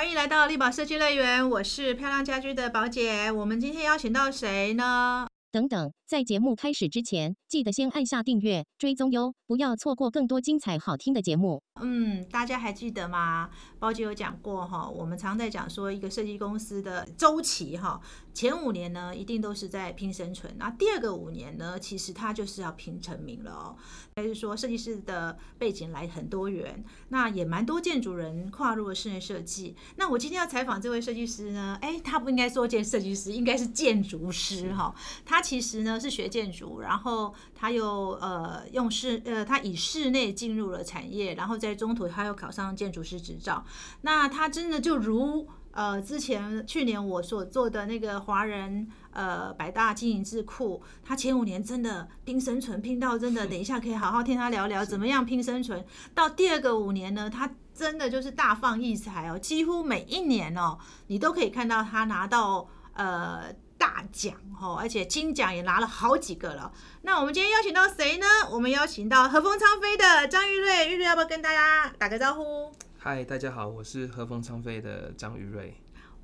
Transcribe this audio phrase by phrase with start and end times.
[0.00, 3.30] 欢迎来到力宝设计乐园，我是漂亮家居的宝姐。
[3.30, 5.26] 我们今天邀请到谁呢？
[5.52, 11.62] 等等，在节目开始之前，记得先按下订阅、追踪哟，不要错过更多精彩好听的节目。
[11.80, 13.48] 嗯，大家还记得吗？
[13.78, 18.00] 包姐有讲过哈，我们常在讲说一个设计公司的周期哈，
[18.34, 23.76] 前五年呢一定都是在拼生存，那第二个五年呢，其实它就是要拼成名了哦。
[24.16, 29.76] 还是说设计师的背景来很多元，那也蛮多建筑人跨入了室内设计。
[29.94, 34.92] 那我今天要采访这位设计师呢，哎，他不应该说建设计师，应该是建筑师哈。
[35.24, 43.64] 他其实呢是学建筑，然后他又呃用室呃他以室内进入了产业，然后在中途他又考上建筑师执照。
[44.00, 55.84] 那他真的就如呃之前去年我所做的那个华人呃百大经营智库，他前五年真的拼生存拼到真的，等一下可以好好听他聊聊怎么样拼生存。
[56.14, 63.54] 到第二个五年呢，他真的就是大放异彩哦，几乎每一年哦，你都可以看到他拿到呃。
[63.80, 66.70] 大奖哦，而且金奖也拿了好几个了。
[67.00, 68.26] 那我们今天邀请到谁呢？
[68.50, 72.70] 我们邀请到和风昌飞的张玉瑞，玉瑞要不要跟大家打个招呼？
[72.98, 75.74] 嗨，大家好，我是和风昌飞的张玉瑞。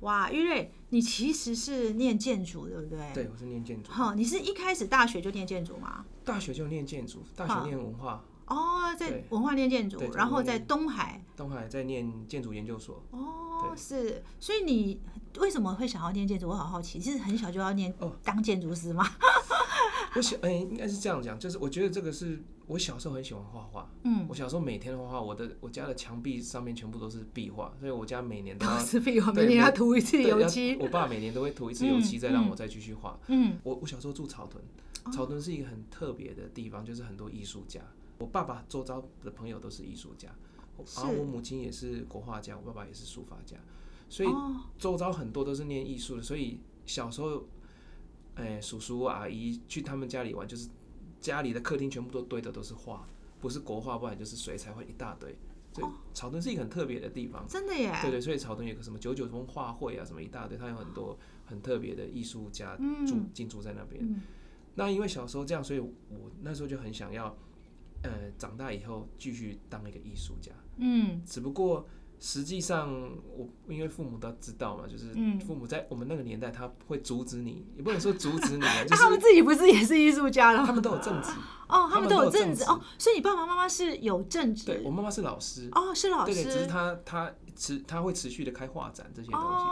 [0.01, 2.99] 哇，玉瑞，你其实是念建筑，对不对？
[3.15, 3.91] 对，我是念建筑。
[3.91, 6.05] 哦，你是一开始大学就念建筑吗？
[6.23, 8.23] 大学就念建筑，大学念文化。
[8.47, 11.23] 哦，在文化念建筑，然后在东海。
[11.35, 13.03] 东海在念建筑研究所。
[13.11, 14.99] 哦，是，所以你
[15.39, 16.47] 为什么会想要念建筑？
[16.49, 19.05] 我好好奇，其实很小就要念哦，当建筑师吗？
[20.15, 23.91] 我小哎，应该是这样讲，就是我觉得这个是我小时候很喜欢画画。
[24.03, 30.75] 嗯，我小时候每天画画，我的我家的墙壁上面全部都是壁画，所以我家每年都是壁画，每年要涂一次油漆。
[30.79, 33.19] 我爸每年都会涂一次油漆，再让我再继续画。
[33.27, 34.63] 嗯，我我小时候住草屯，
[35.13, 37.81] 草屯是一个很特别的地方，就是很多艺术家。
[38.19, 40.29] 我爸爸周遭的朋友都是艺术家，
[40.95, 43.57] 然后我母亲也是国画家，我爸爸也是书法家，
[44.09, 44.29] 所以
[44.77, 46.21] 周遭很多都是念艺术的。
[46.21, 47.45] 所以小时候，
[48.35, 50.67] 哎，叔叔阿姨去他们家里玩，就是
[51.19, 53.07] 家里的客厅全部都堆的都是画，
[53.39, 55.35] 不是国画，不然就是水彩画一大堆。
[55.73, 57.95] 所以草屯是一个很特别的地方，真的耶。
[58.01, 62.75] 对对，所以草屯有个什么九九峰画会啊，什么一大堆，它有很多很特别的艺术家
[63.05, 64.21] 住进驻在那边。
[64.73, 65.91] 那因为小时候这样，所以我
[66.41, 67.37] 那时候就很想要。
[68.03, 71.87] 呃，长大以后继续当一个艺术家，嗯，只不过
[72.19, 72.91] 实际上
[73.35, 75.13] 我因为父母都知道嘛，就是
[75.45, 80.65] 父母在我们那个年代他会阻止你，也不能说阻止你， 就是他们自己不是也是艺术家了？
[80.65, 81.31] 他们都有正职
[81.67, 84.65] 哦，他们都有正职哦，所以你爸爸妈妈是有正职？
[84.65, 89.65] 对我妈妈是老师哦，是老师，对对，只是他他持他会持续的开画展这些东西。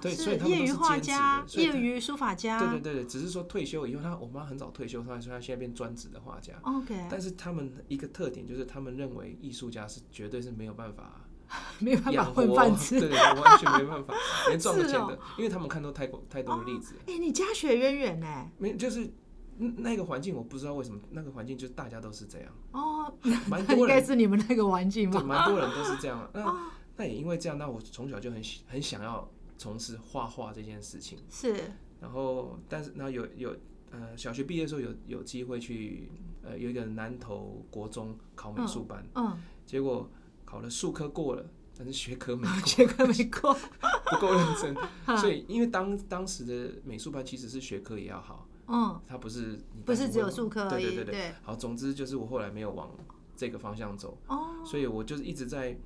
[0.00, 2.58] 对，所以他们都是画家，业余书法家。
[2.58, 6.54] 对对对对，只是说退休以后，他我妈很早退休，所以他现在变专职的画家。
[6.62, 7.06] OK。
[7.10, 11.20] 但是他们一个特点就是，他们认为艺术家是绝对是没有办法，
[11.78, 14.14] 没有办法混饭吃， 对对，完全没办法，
[14.48, 16.94] 连赚钱的，因为他们看到太多太多的例子。
[17.06, 18.50] 哎，你家学渊源呢？
[18.58, 19.10] 没，就是
[19.58, 22.48] 那个环境，我不知道为什么那个环境就是大家都是这样。
[22.72, 23.12] 哦，
[23.48, 25.22] 蛮多人应该是你们那个环境吧？
[25.22, 26.28] 蛮多人都是这样。
[26.34, 29.28] 那那也因为这样，那我从小就很很想要。
[29.58, 31.18] 从事画画这件事情。
[31.30, 31.54] 是，
[32.00, 33.56] 然后但是然后有有
[33.90, 36.10] 呃小学毕业的时候有有机会去
[36.42, 40.08] 呃有一个南投国中考美术班，嗯，结果
[40.44, 41.44] 考了数科过了，
[41.76, 43.54] 但是学科没过， 学科没过，
[44.10, 44.76] 不够认真，
[45.18, 52.90] 所以因为当当时的美术班其实是学科也要好，嗯，它不是不是只有数科对对对对，好，总之就是我后来没有往
[53.34, 55.76] 这个方向走，哦，所以我就是一直在。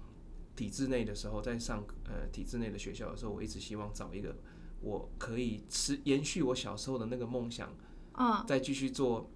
[0.60, 4.36] 体制内的时候，在上呃体制内的学校的时候，我一直希望找一个
[4.82, 7.74] 我可以持延续我小时候的那个梦想，
[8.18, 9.30] 嗯，再继续做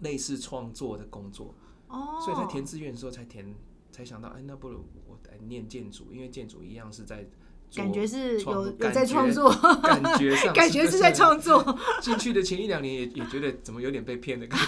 [0.00, 1.54] 类似创作的工作。
[1.88, 3.54] 哦，所以在填志愿的时候才填，
[3.90, 7.26] 才想到，哎，那不如我来念建筑，因为建筑一样是在。
[7.74, 9.50] 感觉是有有在创作，
[9.82, 11.78] 感觉上 感觉是在创作。
[12.00, 14.64] 进去的前一两年也也觉得怎么有点被骗的感觉，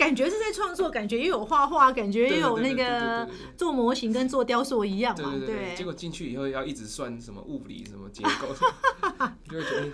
[0.00, 5.30] 感觉是在创作，感觉又有画画，感觉又有那个做模型跟做雕塑一样嘛。
[5.30, 5.74] 对对对。
[5.76, 8.48] 结果进去以后要一直算什么物理什么结构，
[9.44, 9.92] 就会觉得，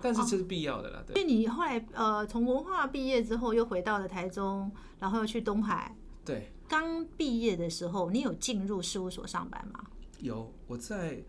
[0.00, 1.04] 但是这是必要的啦。
[1.08, 5.94] 所以你后来呃从文化毕业之后又回到了台中，然后又去东海。
[6.24, 6.50] 对。
[6.66, 9.84] 刚毕业的时候，你有进入事务所上班吗？
[10.20, 11.22] 有我在，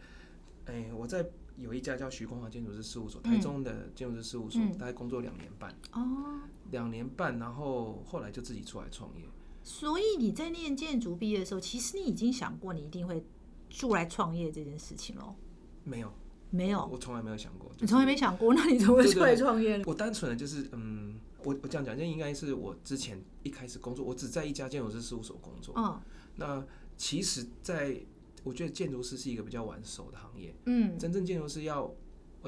[0.65, 1.23] 哎，我在
[1.57, 5.75] 有一家叫徐光华建筑师事务所，台中的建筑师事务所，大概工作两年半。
[5.93, 9.25] 哦，两年半，然后后来就自己出来创业。
[9.63, 13.25] 所以你在念建筑毕业的时候，其实你已经想过你一定会
[13.69, 15.35] 出来创业这件事情喽？
[15.83, 16.13] 没有，
[16.51, 17.71] 没有，我从来没有想过。
[17.79, 18.53] 你从来没想过？
[18.53, 19.83] 那你怎么会出来创业呢？
[19.87, 25.73] 我单纯的就是，嗯，我我这样讲，这应该是我之前一开始工作，我只在一家建筑师事务所工作。
[25.75, 25.99] 嗯，
[26.35, 26.65] 那
[26.95, 27.99] 其实，在
[28.47, 30.55] 我觉得建筑师是一个比较玩手的行业。
[30.65, 31.93] 嗯，真正建筑师要。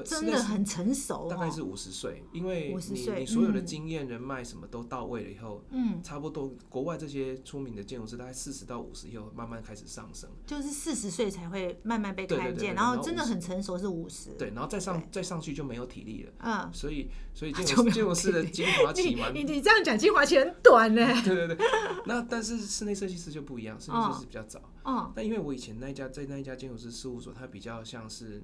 [0.04, 21.66] 真的很成熟，大概是五十岁，因为你你所有的经验、人脉什么都到位了以后，嗯，差不多国外这些出名的建筑师大概四十到五十以后慢慢开始上升，就是四十岁才会慢慢被看见，然后真的很成熟是五十，对，然后再上再上去就没有体力了，嗯，所以所以建筑建筑师的精华期嘛，你你这样讲精华期很短呢，对对对，
[22.06, 28.42] 那但是室内设计师就不一样，室内设计师比较早，嗯，但因为我以前那一家在那一家建筑师事务所，它比较像是。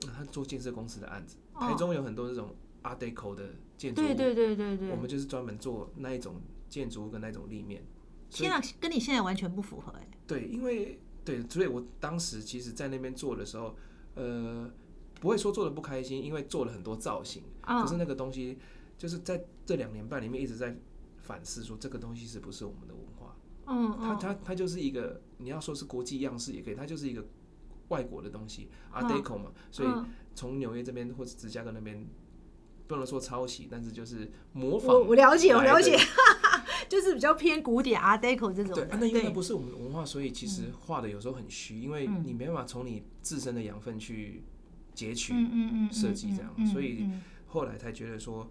[0.00, 7.82] 他做建设公司的案子，台中有很多这种 Art Deco 的建筑，对对对对对，我们就是专门做那一种建筑跟那种立面。
[8.30, 10.08] 天啊，跟你现在完全不符合哎。
[10.26, 13.74] 对，因为对，所以我当时其实在那边做的时候，
[14.14, 14.70] 呃，
[15.20, 18.58] 不会说做的不开心，因为做了很多造型，可是那个东西
[18.98, 20.76] 就是在这两年半里面一直在
[21.22, 23.36] 反思，说这个东西是不是我们的文化？
[23.66, 27.24] 嗯，它它它就是一个，你要说是国际样式也可以，它就是一个。
[27.88, 29.88] 外国的东西，Art Deco 嘛，所以
[30.34, 32.06] 从纽约这边或者芝加哥那边，
[32.86, 34.94] 不能说抄袭，但是就是模仿。
[34.94, 35.96] 我我了解，我了解，
[36.88, 38.74] 就是比较偏古典 Art Deco 这种。
[38.74, 44.42] 对，那因为不是我们的文化，所以其实画的有时候很虚，因为你没办法从你自身的养分去
[44.94, 45.32] 截取
[45.92, 47.08] 设计这样，所以
[47.46, 48.50] 后来才觉得说。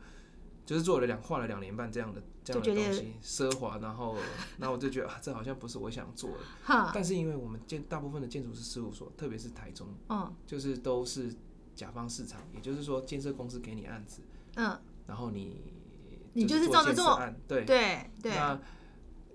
[0.66, 4.18] 就是做了两画了两年半这样的这样的东西，奢华，然后，
[4.58, 6.92] 然后我就觉得啊，这好像不是我想做的。
[6.94, 11.32] 但是因为我们建大部分的建筑师事务所，特别是台中，嗯，就是都是
[11.76, 14.22] 甲方市场，也就是说建设公司给你案子，
[14.56, 14.76] 嗯，
[15.06, 15.62] 然后你
[16.34, 18.34] 你就是照着做，对对对。
[18.34, 18.60] 那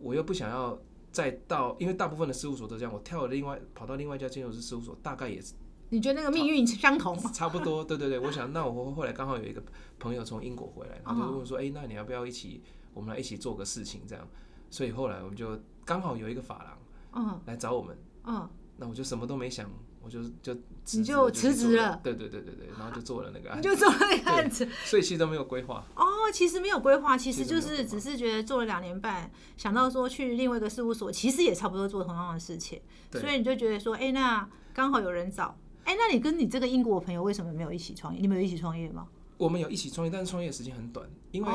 [0.01, 0.77] 我又不想要
[1.13, 5.55] 再到，因为大部分的事务所都这样，我跳了另外跑到另外一家建筑师事务所，大概也是。
[5.91, 7.17] 你觉得那个命运相同？
[7.33, 8.19] 差不多，对对对。
[8.19, 9.63] 我想，那我后来刚好有一个
[9.99, 12.63] 朋友从英国回来，他就问说：“哎，那你要不要一起，
[12.95, 14.27] 我们来一起做个事情？”这样，
[14.71, 16.79] 所以后来我们就刚好有一个法郎，
[17.27, 19.69] 嗯，来找我们，嗯，那我就什么都没想，
[20.01, 20.55] 我就就
[20.93, 25.85] 你就辞职了，对对对对对，然后就做了那个，你就做那个案子，所以其实都没有规划。
[25.97, 35.59] 哦，其实没有规划，其实就是只是觉得做了两年半，想到说去另外一个事务所，其实也差不多做同样的事情，所以你就觉得说：“哎，那刚好有人找。”
[35.91, 38.21] 哎，那你跟你这个英国朋友为什么没有一起创业？
[38.21, 39.09] 你们有一起创业吗？
[39.37, 41.51] 我们有一起创业，但是创业时间很短，因为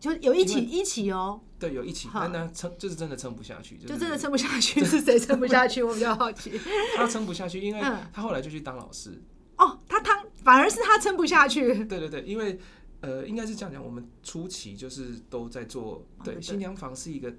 [0.00, 1.40] 就有一起一起哦。
[1.60, 4.84] 对，有一起，但呢撑就是真的撑不下去，就真的撑不下去。
[4.84, 5.80] 是谁撑不下去？
[5.80, 6.60] 我比较好奇。
[6.96, 7.80] 他撑不下去，因为
[8.12, 9.22] 他后来就去当老师。
[9.58, 11.84] 哦，他当反而是他撑不下去。
[11.84, 12.58] 对对对，因为
[13.00, 17.32] 呃，应该是这样讲，我们初期就是都在做，对，新娘房是一个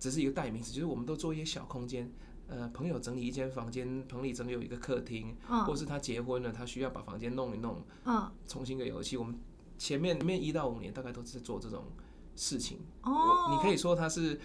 [0.00, 2.10] 只是一个代名词，就是我们都做一些小空间。
[2.48, 9.16] 呃，朋友整理一间房间，棚里整理有一个客厅，或是他结婚了，他需要把房间弄一弄，嗯，重新给油漆。
[9.16, 9.36] 我们
[9.76, 11.84] 前面面一到五年大概都是做这种
[12.36, 12.78] 事情。
[13.02, 14.38] 哦，你可以说他是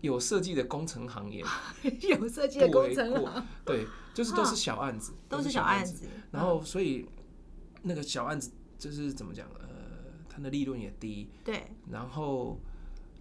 [0.00, 1.44] 有设计的工程行业，
[2.10, 6.08] 有设计的工程对，就是都是小案子，都是小案子。
[6.32, 7.06] 然后，所以
[7.82, 9.48] 那个小案子就是怎么讲？
[9.60, 9.68] 呃，
[10.28, 11.30] 它的利润也低。
[11.44, 11.70] 对。
[11.90, 12.60] 然后。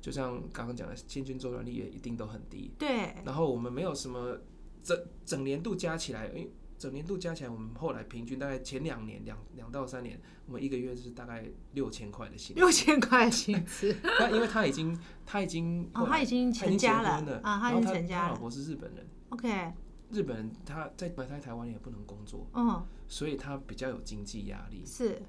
[0.06, 2.72] 就像刚刚讲的，千军周转率也一定都很低。
[2.78, 3.12] 对。
[3.26, 4.38] 然后我们没有什么
[4.84, 11.44] 整整年度加起来，因为整年度加起来，我们后来平均大概前两年两两到三年，我们一个月是大概
[11.74, 12.56] 六千块的薪。
[12.56, 13.96] 六千块薪资。
[14.20, 18.28] 那因为他已经他已经哦他已经成家了啊，他已经成家了。
[18.28, 19.08] 他老婆是日本人。
[19.30, 19.74] OK。
[20.12, 24.84] 日本人他在在台湾也不能工作，嗯，所以他比较有经济压力。
[24.86, 25.20] 是，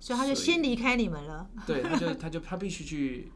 [0.00, 1.48] 所以他就先离开你们了。
[1.64, 3.30] 对，他就他就他必须去。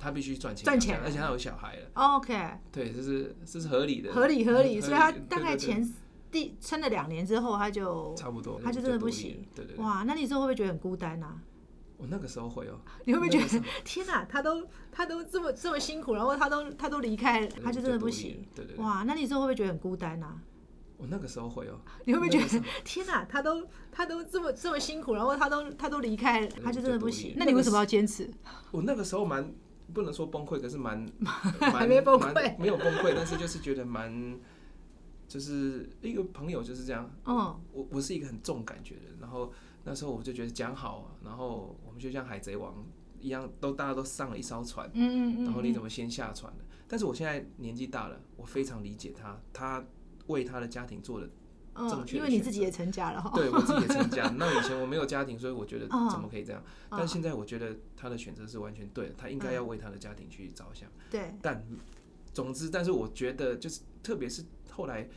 [0.00, 1.90] 他必须赚钱，赚钱，而且他有小孩了。
[1.92, 2.34] OK，
[2.72, 4.80] 对，这是这是合理的，合理合理。
[4.80, 5.86] 所以他大概前
[6.30, 9.44] 第撑了两年之后，他就差不多，他就真的不行。
[9.54, 9.76] 对对。
[9.76, 11.36] 哇，那你之后会不会觉得很孤单啊？
[11.98, 12.80] 我那个时候会哦。
[13.04, 18.42] 你会不会觉得 天哪，他都他都这么这么辛苦，然后他都他都离开，他就真的不行。
[18.54, 18.76] 对对。
[18.78, 20.34] 哇，那你之后会不会觉得很孤单啊？
[20.96, 21.78] 我那个时候会哦。
[22.06, 27.34] 你会不会觉得天哪，他都他都这么这么辛苦，然后他都他都离开，他就真的不行。
[27.36, 28.30] 那你为什么要坚持？
[28.70, 29.52] 我那个时候蛮。
[29.92, 31.04] 不能说崩溃，可是蛮
[31.72, 34.38] 蛮没崩溃，没有崩溃，但是就是觉得蛮，
[35.28, 37.10] 就是一个朋友就是这样。
[37.24, 37.36] 嗯，
[37.72, 39.52] 我我是一个很重感觉的人，然后
[39.84, 42.74] 那时候我就觉得讲好，然后我们就像海贼王
[43.20, 46.64] 一样，都大家都上了一艘船，嗯嗯然后你怎么先下船的？
[46.88, 49.84] 但是我现在年纪大了，我非常理解他，他
[50.26, 51.28] 为他的家庭做的。
[51.88, 53.30] 正确，因为你自己也成家了哈。
[53.34, 56.62] 对我自己也成家，那以前我没有家庭，所以我觉得怎么可以这样？
[56.90, 60.88] 但现在我觉得他的选择是完全对的，他应该要为他的家庭去着想。
[61.10, 61.34] 对。
[61.40, 61.64] 但
[62.32, 65.08] 总之，但是我觉得就是，特别是后来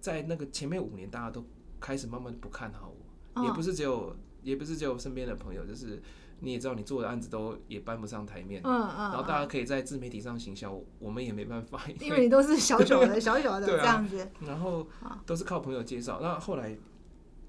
[0.00, 1.44] 在那个前面五年，大家都
[1.80, 2.92] 开始慢慢不看好
[3.34, 6.02] 我，也不是只有，也不是只有身边的朋友，就是
[6.40, 14.86] 你也知道，你做的案子都也搬不上台面，嗯嗯，然后大家可以在自媒体上行销，我们也没办法，因为你都是小小的、小小的这样子，然后
[15.26, 16.18] 都是靠朋友介绍。
[16.20, 16.76] 那后来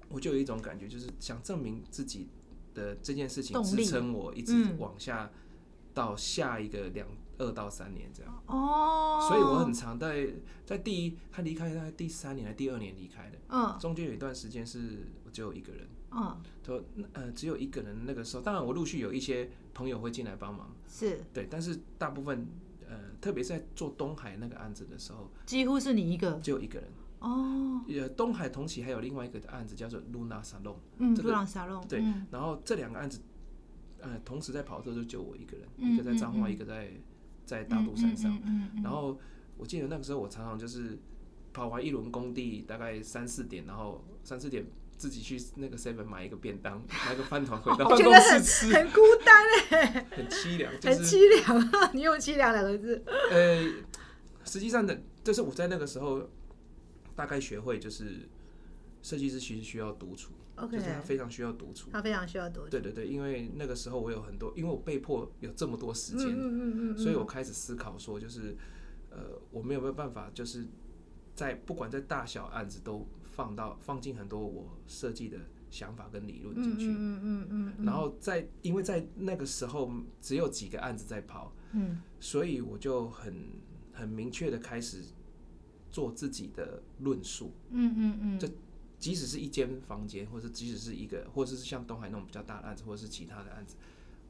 [0.08, 2.28] 我就有一种感觉，就是想证明自己
[2.74, 5.30] 的这件事情，支撑我一直往下
[5.94, 7.06] 到下一个两。
[7.40, 10.28] 二到三年这样哦，所以我很常在
[10.66, 21.20] 在第一他离开大概第三年还是第二年离开的，嗯，中间有一段时间是我只有一个人，嗯，说呃只有一个人那个时候，当然我陆续有一些朋友会进来帮忙，是。
[21.32, 22.46] 对，但是大部分
[22.88, 26.88] 呃特别在做东海那个案子的时候，几乎是你一个，只有一个人。
[27.20, 33.20] 哦，呃东海同期还有另外一个案子叫做 Luna Salon，嗯，Luna Salon，对，然后这两个案子
[34.00, 36.90] 呃同时在跑的时候就只有我一个人，一个在彰化，一个在。
[37.46, 38.80] 在大肚山上，嗯。
[38.80, 39.18] 然后
[39.56, 40.96] 我记得那个时候我常常就是
[41.52, 44.64] 跑完一轮工地，大概三四点，然后三四点
[45.00, 49.34] 自己去那个 seven 买一个便当， 买个饭团回到办公室吃，很孤单
[49.70, 51.90] 哎，很凄凉， 很凄凉啊！
[51.94, 53.02] 你用凄凉两个字。
[53.30, 53.64] 呃，
[54.44, 56.28] 实际上的，就是我在那个时候
[57.16, 58.28] 大概学会，就是
[59.00, 60.34] 设计师其实需要独处。
[60.70, 62.68] 就是他非常需要独处，他非常需要独处。
[62.68, 68.54] 对对对，因为那个时候我有很多，因为我被迫有这么多时间，嗯嗯嗯所以我开始思考说，就是
[69.08, 70.66] 呃，我们有没有办法，就是
[71.34, 73.08] 在不管在大小案子都
[73.40, 75.38] 放到放进很多我设计的
[75.70, 77.86] 想法跟理论进去，嗯嗯嗯嗯。
[77.86, 83.34] 然后在因为在那个时候只有几个案子在跑，嗯，所以我就很
[83.92, 85.02] 很明确的开始
[85.90, 88.46] 做自己的论述，嗯嗯嗯，这。
[89.00, 93.74] 即使是一间房间，或者即使是一个，或者是像东海那种比较大的案子，或者是其他的案子，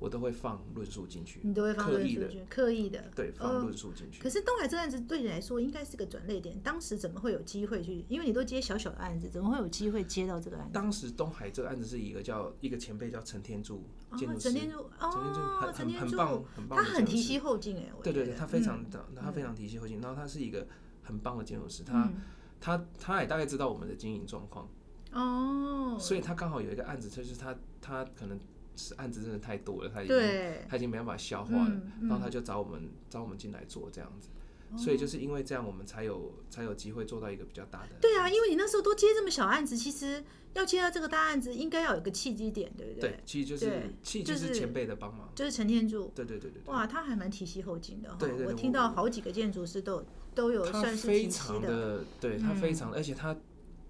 [0.00, 1.40] 我都会放论述进去。
[1.44, 3.04] 你都会放论述进去，刻意的。
[3.14, 4.20] 对，放论述进去。
[4.20, 6.58] 可是东海这案子对你来说应该是个转捩点。
[6.60, 8.04] 当时怎么会有机会去？
[8.08, 10.72] 因为你都接小小的案子，怎么会有机会接到这个案子？
[10.72, 13.84] 当时东海这个案子是一个叫一个前辈叫陈天柱
[14.16, 16.78] 建筑师，陈天柱哦，陈天柱很很棒，很棒。
[16.82, 20.00] 他很提携后进哎，对对对，他非常的，他非常提携后进。
[20.00, 20.66] 然后他是一个
[21.02, 22.10] 很棒的建筑师，他
[22.58, 24.66] 他他也大概知道我们的经营状况。
[25.12, 28.44] 哦，所以他刚好有一个案子，就是他他可能是
[28.96, 30.16] 案子真的太多了，他已经
[30.68, 34.28] 他已经没办法消化了，然后他就找我们找我们进来做这样子，
[34.76, 37.96] 所以就是因为这样，我们才有才有机会做到一个比较大的。
[38.00, 40.22] 对啊，因为你那时候都接这么小案子，其实
[40.54, 43.10] 要接到这个大案子，应该要有个契机点，对不对？
[43.10, 46.12] 对，其实就是契机是前辈的帮忙，就是陈天柱。
[46.14, 46.62] 对对对对。
[46.66, 48.14] 哇，他还蛮体系后进的。
[48.18, 53.36] 对对，我听到好几个建筑师都都有算是非常的，对他非常，而且他。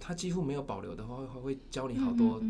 [0.02, 2.40] 他几乎没有保留的话，会会教你好多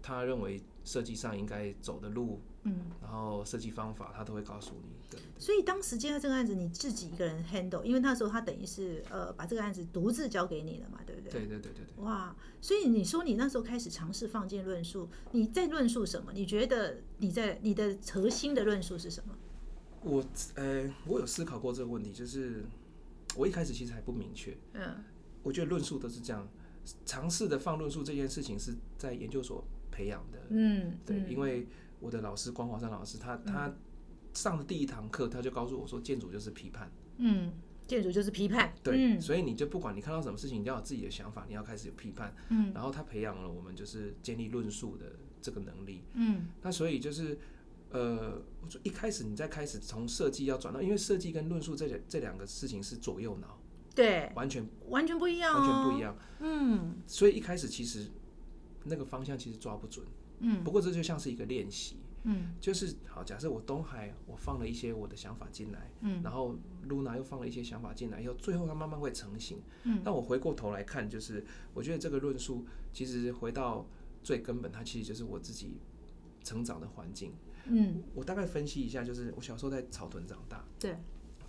[0.00, 4.90] 他认为设计上应该走的路，嗯，然后设计方法他都会告诉你。
[5.10, 5.20] 对。
[5.38, 11.32] 所以当时接到这个案子，你自己一个人 handle，因为那时候他等于是呃把这个案子独自交给你了嘛，对不对？
[11.32, 12.04] 对对对对对。
[12.04, 16.32] 哇，所以你说你那时候开始尝试放进论述，你在论述什么？
[16.32, 19.34] 你觉得你在你的核心的论述是什么？
[20.02, 20.24] 我
[20.54, 22.64] 呃，我有思考过这个问题，就是
[23.36, 24.56] 我一开始其实还不明确。
[24.74, 25.04] 嗯。
[25.44, 26.48] 我觉得论述都是这样。
[27.06, 31.68] 尝试的放论述这件事情是在研究所培养的，嗯，对，因为
[32.00, 33.72] 我的老师关华山老师，他他
[34.32, 37.52] 上的第一堂课，他就告诉我说，建筑就是批判，嗯，
[37.86, 47.38] 建筑就是批判，对，所以你就不管你看到什么事情，你要有自己的想法，你要开始有批判，嗯，然后他培养了我们就是建立论述的这个能力，嗯，那所以就是
[47.90, 53.58] 呃，我说一开始你在开始从设计要转到，因为设计跟论述这两这两个事情是左右脑。
[53.94, 56.16] 对，完全完全不一样，完全不一样。
[56.40, 58.06] 嗯，所以一开始其实
[58.84, 60.06] 那个方向其实抓不准。
[60.40, 61.96] 嗯，不过这就像是一个练习。
[62.24, 69.60] 嗯，就是好，假设我东海我放了一些我的想法进来，嗯，然后露娜又放了一些想法进来，以后最后它慢慢会成型。
[69.82, 73.84] 嗯，那我回过头来看，就是我觉得这个论述其实回到
[74.22, 75.78] 最根本，它其实就是我自己
[76.44, 77.32] 成长的环境。
[77.66, 80.64] 嗯，我大概分析一下，就是我小时候在草屯长大。
[80.78, 80.96] 对。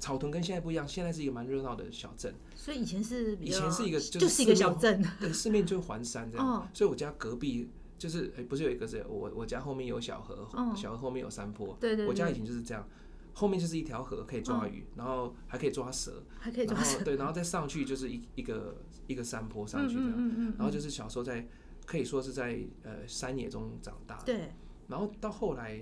[0.04, 2.36] 草屯跟现在不一样，现在是一个蛮热闹的小镇。
[2.54, 6.70] 所以以前是以前是一个就是一个小镇，对，四面就环山这样。
[6.74, 10.46] 所以我家隔壁就是哎，不是有一个是，我我家后面有小河，
[10.76, 11.78] 小河后面有山坡。
[11.80, 12.06] 对对。
[12.06, 12.86] 我家以前就是这样，
[13.34, 17.02] 后面就是一条河可以抓鱼，然后还可以抓蛇，还可以抓蛇。
[17.06, 18.76] 对，然后再上去就是一一个
[19.08, 20.54] 一个山坡上去这样。
[20.58, 21.48] 然后就是小时候在
[21.86, 24.22] 可以说是在呃山野中长大。
[24.26, 24.52] 对。
[24.90, 25.82] 然后到后来，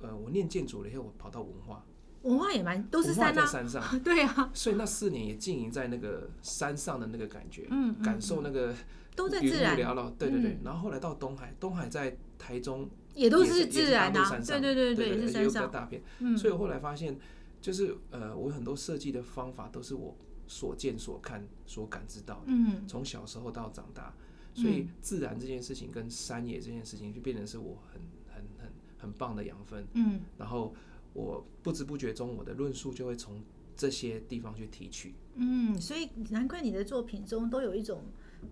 [0.00, 1.84] 呃，我念建筑了以后，我跑到文化。
[2.22, 8.74] 文化也蛮都是山在山上， 对啊，所以那四年也经营在那个山上的那个感觉，嗯，感受那个
[9.16, 9.76] 都在自然，
[10.18, 10.58] 对对对。
[10.62, 15.70] 然后后来到东海，东海在台中也都是自然的，对对对对，是山上。
[15.70, 16.02] 大片。
[16.36, 17.18] 所以我后来发现，
[17.60, 20.14] 就是呃，我很多设计的方法都是我
[20.46, 24.14] 所见所看所感知到的，嗯，从小时候到长大，
[24.54, 28.00] 所以自然这件事情跟山野这件事情就变成是我很
[28.34, 29.86] 很很很棒的养分。
[29.94, 30.74] 嗯，然后
[31.12, 33.42] 我不知不觉中，我的论述就会从
[33.76, 35.14] 这些地方去提取。
[35.34, 38.02] 嗯，所以难怪你的作品中都有一种。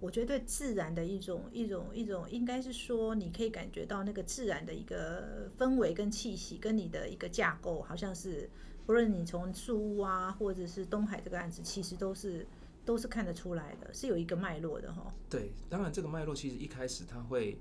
[0.01, 8.51] 我觉得对自然的一种一种一种，应该是说，你可以感觉到那个自然的一个氛围跟气息，跟你的一个架构，好像是
[8.85, 12.47] 不论你从树屋啊，或者是东海这个案子，其实都是
[12.85, 15.11] 都是看得出来的，是有一个脉络的哈。
[15.31, 17.57] 对，当然这个脉络其实一开始它会，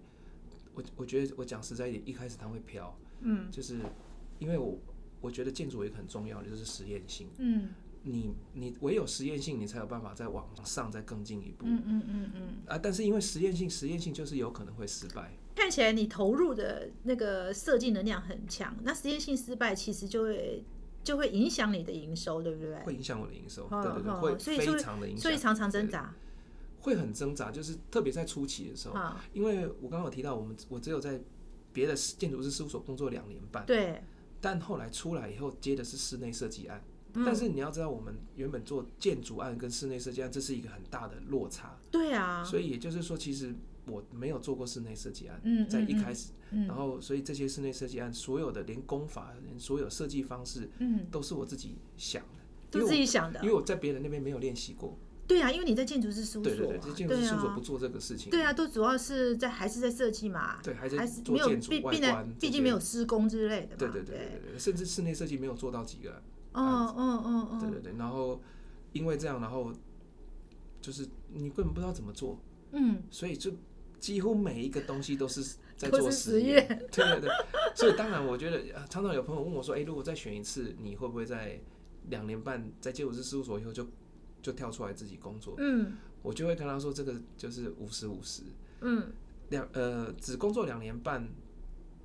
[0.76, 3.80] 我我觉得我讲实在一点，一开始它会飘，嗯，就是
[4.40, 4.78] 因为我
[5.22, 7.70] 我觉得建筑一个很重要的就是实验性，嗯。
[8.04, 11.66] 你你唯有实验性，你才有办法再往上再更进一步。
[11.66, 12.42] 嗯嗯嗯嗯。
[12.66, 15.34] 啊，但是因为实验性，实验性就是有可能会失败。
[15.54, 20.64] 看起来你投入的那个设计能量很强，那实验性失败其实就会
[21.04, 22.78] 就会影响你的营收，对不对？
[22.84, 26.14] 会影响我的营收，对对对，会非常的影响，所以常常挣扎。
[26.80, 28.98] 会很挣扎，就是特别在初期的时候，
[29.34, 31.20] 因为我刚刚有提到，我们我只有在
[31.74, 34.02] 别的建筑师事务所工作两年半，对，
[34.40, 36.84] 但后来出来以后接的是室内设计案。
[37.26, 41.76] 但是你要知道，我们原本做建筑案跟室内设计案，这是一个很大的落差。
[41.90, 42.44] 对啊。
[42.44, 43.56] 所以也就是说，其实
[43.88, 46.32] 我没有做过室内设计案，在一开始，
[46.68, 54.96] 然后所以这些室内设计案，所有的连工法、连所有设计方式，嗯，都是我自己想的，都自己想的，因为我在别人那边没有练习过。
[55.28, 58.32] 对啊，因为你在建筑师事务所，对对对，建筑师事务所不做这个事情。
[58.32, 60.96] 对啊，都主要是在还是在设计嘛，对，还是
[61.30, 63.76] 没有毕毕竟毕竟没有施工之类的嘛。
[63.78, 66.22] 对对对对对，甚至室内设计没有做到几个。
[66.54, 68.42] 嗯嗯嗯嗯，对对对，然后
[68.94, 69.72] 因为这样，然后
[70.82, 72.40] 就是你根本不知道怎么做，
[72.72, 73.52] 嗯，所以就
[74.00, 75.44] 几乎每一个东西都是
[75.76, 77.30] 在做实验，对对对，
[77.76, 81.60] 所以当然我觉得常常有朋友问我说，哎，如果再选一次，你会不会在
[82.10, 83.86] 两年半在建筑师事务所以后就
[84.48, 85.56] 就跳出来自己工作？
[85.58, 88.44] 嗯，我就会跟他说，这个就是五十五十，
[88.80, 89.12] 嗯，
[89.50, 91.28] 两呃只工作两年半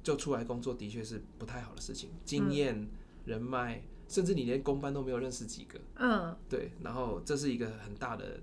[0.02, 2.88] 就出来工作，的确是不太好的事情，经验
[3.26, 3.84] 人脉。
[4.08, 8.38] 甚至你连公班都没有认识几个，嗯，对，然后这是一个很大的，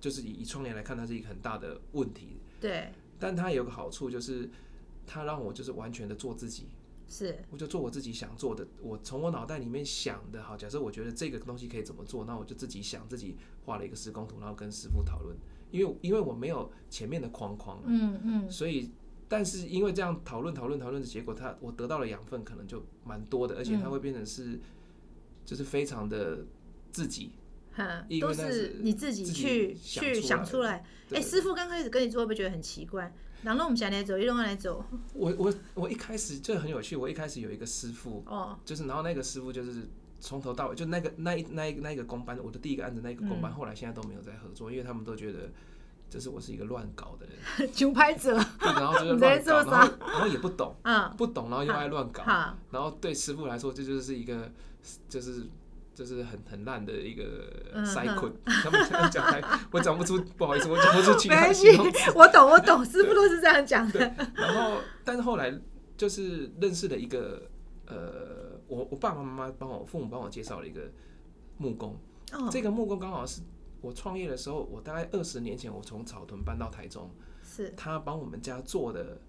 [0.00, 2.92] 就是以以窗帘来看，它是一个很大的问题，对。
[3.18, 4.50] 但它有个好处，就是
[5.06, 6.66] 它让我就是完全的做自己，
[7.08, 15.36] 是，我就做我自己想做的，我从我脑袋里面想的，好，假设我觉得这个东西可以怎么做，那我就自己想，自己画了一个施工图，然后跟师傅讨论，
[15.70, 18.90] 因为因为我没有前面的框框，嗯嗯，所以。
[19.30, 24.58] 但是因为这样讨论讨论讨论的结果，他我得到的养分可能就蛮多的，而且它会变成是。
[25.44, 26.44] 就是非常的
[26.92, 27.30] 自己，
[27.72, 30.84] 哈，都是你自己去去想出来。
[31.10, 33.10] 哎，师傅刚开始跟你做，会不会觉得很奇怪？
[33.42, 34.84] 然后我们想来走，一路来走。
[35.14, 39.88] 我我我一开始就很有趣，我一开始有一个师傅，哦，就是然后那个师傅就是
[40.20, 45.50] 从头到尾，就那个那一那一那一个工班，我的第一个案子那个工班，后来现在都没有在合作，因为他们都觉得。
[46.10, 47.36] 就是我是一个乱搞的人，
[47.70, 52.22] 九拍者，然后 就是乱搞，然后然后也不懂，嗯，不懂，然后又爱乱搞，
[52.70, 54.50] 然后对师傅来说，这就是一个，
[55.06, 55.46] 就是
[55.98, 58.32] 就是很很烂的一个塞捆。
[58.44, 59.26] 他们这样讲，
[59.72, 61.84] 我讲不出，不好意思，我讲不出其他形容
[62.14, 63.98] 我懂，我懂，师傅都是这样讲的。
[64.36, 65.52] 然后，但是后来
[65.96, 67.42] 就是认识了一个，
[67.86, 70.82] 呃，我我爸爸妈妈帮我父母帮我介绍了一个
[71.56, 71.98] 木工，
[72.52, 73.42] 这个木工刚好是。
[73.80, 77.10] 我创业的时候，我大概二十年前，我从草屯搬到台中，
[77.42, 79.20] 是他帮我们家做的。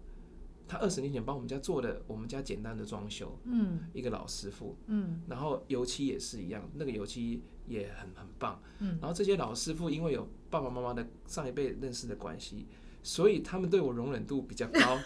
[0.69, 12.67] 他二十年前帮我们家做的，我们家简单的装修，嗯，一个老师傅，嗯，然后油漆也是一样，那个油漆也很很棒，嗯，然后这些老师傅因为有爸爸妈妈的上一辈认识的关系，
[13.01, 14.97] 所以他们对我容忍度比较高，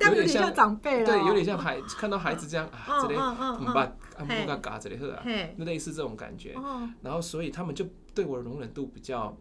[0.08, 3.96] 有点像长辈了，对，有点像孩看到孩子这样啊，这里怎么办？
[4.16, 5.22] 啊，不敢嘎这里喝啊，
[5.56, 6.56] 那类似这种感觉，
[7.02, 7.86] 然后所以他们就。
[8.12, 9.34] 对我的容忍度比较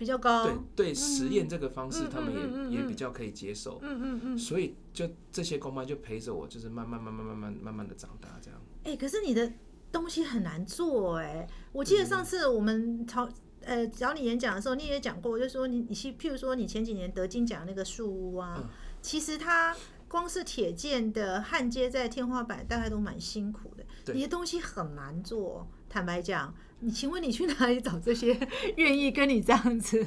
[0.00, 8.58] 比较高，对对，实验这个方式他们也也比较可以接受，嗯嗯嗯，所以就这些公班就陪着我，就是慢慢慢慢慢慢慢慢的长大这样。
[8.84, 9.52] 哎，可是你的
[9.92, 13.28] 东西很难做哎，我记得上次我们找
[13.62, 18.70] 呃找你演讲的时候，你也讲过，就说你你去，譬如说你前几年得金奖那个树屋啊，
[19.02, 19.76] 其实它
[20.08, 26.54] 光是铁件的焊接在天花板，大概都蛮辛苦的，你的东西很难做，坦白讲。
[26.82, 28.34] 你请问你去哪里找这些
[28.76, 30.02] 愿意跟你这样子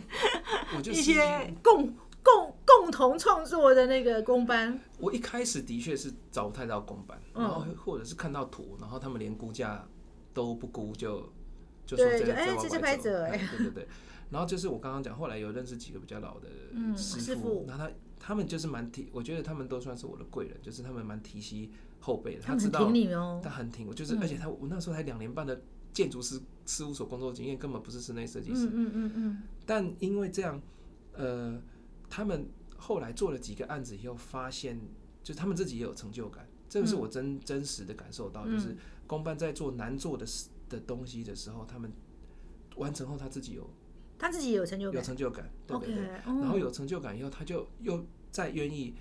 [0.86, 1.94] 一些共
[2.24, 4.80] 共共同创作的那个工班？
[4.98, 9.88] 我一开始的确是找不太到工班，然后或者是看到图，然后他们连估价
[10.34, 11.32] 都不估就
[11.86, 13.88] 就说这哎这是拍者哎对对对，
[14.32, 16.48] 然后就是我刚刚讲，后来有认识几个比较老的
[16.98, 17.88] 师傅，那他
[18.26, 25.62] 他们就是蛮提，我觉得他们都算是我的贵人，就是他们蛮提携后辈的，他知道你哦，他很挺我，就是而且他我那时候才两年半的。
[25.94, 30.60] 建筑师事务所工作经验根本不是室内设计师，嗯嗯嗯但因为这样，
[31.14, 31.62] 呃，
[32.10, 34.82] 他们后来做了几个案子以后，发现
[35.22, 41.92] 就他们自己也有成就感，这个是我真真实的感受到，就是公办在做难做的事的东西的时候，他们
[42.78, 43.70] 完成后他自己有
[44.24, 46.06] 他自己有成就感，有成就感，对对对。
[46.26, 48.94] 嗯然后有成就感以后，他就又再愿意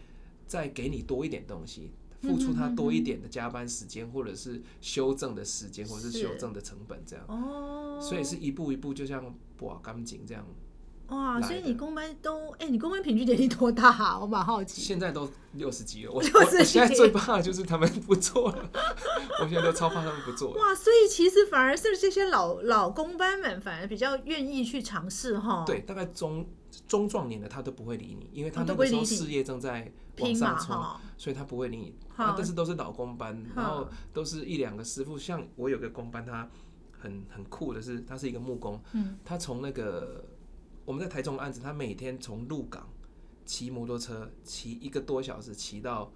[0.48, 7.24] 再给你多一点东西，付出他多一点的加班时间，或者是修正的时间，或者是是修正的成本，这样。
[7.28, 10.44] 哦，所以是一步一步，就像拔钢筋这样。
[11.12, 14.18] 哇，所以你公班都，哎、你公班平均年龄多大、啊？
[14.18, 14.80] 我蛮好奇。
[14.80, 18.70] 现在都六十几了，我60 我我现在最怕的就是他们不做了，
[19.40, 20.56] 我现在都超怕他们不做了。
[20.62, 25.64] 哇，所以其实反而是这些老老公班们反而比较愿意去尝试哈。
[25.66, 26.46] 对，，大概中
[26.88, 30.76] 中壮年的他都不会理你，因为他哦那个时候事业正在往上冲，
[31.18, 31.94] 所以他不会理你。
[32.16, 35.18] 啊但是都是老公班，然后都是一两个师傅。
[35.18, 36.48] 像我有个工班，他
[36.98, 40.24] 很很酷的是，他是一个木工，嗯，他从那个
[40.84, 42.88] 我们在台中的案子，他每天从鹿港
[43.44, 46.12] 骑摩托车骑一个多小时骑到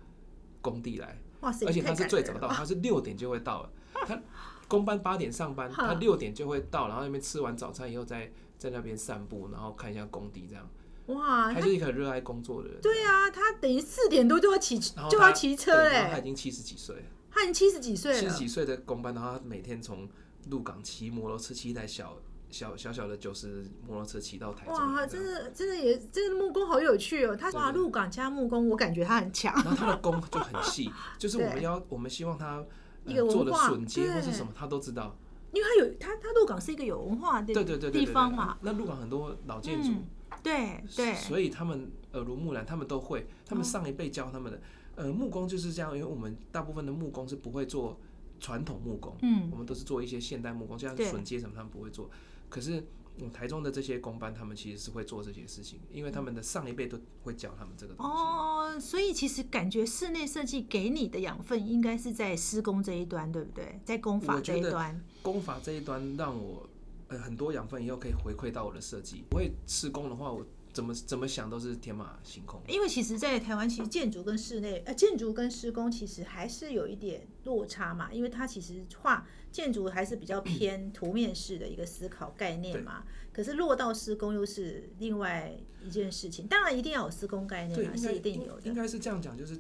[0.61, 3.71] 工地来，哇塞，而且他是最早到，他是六点就会到了。
[4.07, 4.21] 他
[4.69, 10.69] 工班八点上班， 他六点就会到，然后那边吃完早餐以后再在那边散步，然后看一下工地这样。
[11.07, 12.81] 哇，他是一个很热爱工作的人。
[12.81, 18.35] 对啊，他等于四点多就要骑就要骑车嘞他已，经七十几岁了，他已经七十几岁了七十。
[18.35, 20.09] 几岁的工班，然后他每天从
[20.51, 22.19] 鹿港骑摩托车，骑一台小
[22.51, 25.07] 小小小的九十摩托车骑到台中哇。
[25.07, 27.37] 真的真的也，真的木工好有趣哦。
[27.37, 29.55] 他哇，鹿港加木工，我感觉他很强。
[29.55, 32.65] 然后他的工就很细， 就是我们要我们希望他、
[33.05, 35.17] 一个呃、做的榫接或是什么，他都知道。
[35.53, 40.05] 因为他有他他鹿港是一个有文化的对对对地方嘛，那鹿港很多老建筑，嗯，
[40.43, 43.27] 对对，所以他们耳濡目染，他们都会。
[43.47, 44.61] 他们哦上一辈教他们的，
[44.97, 47.99] 呃，木工就是这样，因为我们大部分的木工是不会做
[48.39, 52.11] 传统木工，嗯我们都是做一些现代木工，像对榫接什么他们不会做。
[52.49, 52.85] 可是
[53.19, 58.13] 嗯台中的这些工班，他们其实是会做这些事情，因为他们的上一辈都会教他们这个东西。
[58.13, 63.81] 哦，所以其实感觉室内设计给你的养分应该是在施工这一端，对不对？
[63.85, 66.69] 在工法这一端，工法这一端让我
[67.09, 69.25] 呃很多养分以后可以回馈到我的设计。
[69.31, 72.61] 我会施工的话，我怎么怎么想都是天马行空。
[72.69, 86.47] 因为其实，在台湾，其实建筑跟室内呃建筑跟施工其实还是有一点落差嘛，因为它其实画建筑还是比较偏图面式的一个思考概念嘛，可是落到施工又是另外一件事情。
[86.47, 88.69] 当然，一定要有施工概，念啊，是一定有的。
[88.69, 89.59] 应该是这样讲，就是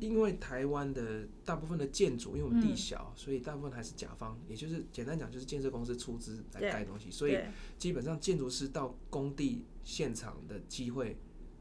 [0.00, 7.38] 因为台湾的大部分的建筑，因为我们地小，所以大部分还是甲方，也就是简单讲，就是建设公司出资来盖东西，所以，
[7.76, 11.16] 基本上建筑师到工地现场的机会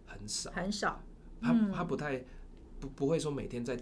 [0.06, 1.04] 很少，很少。
[1.42, 1.72] 他嗯。
[1.72, 2.24] 他不太
[2.80, 3.78] 不不会说每天在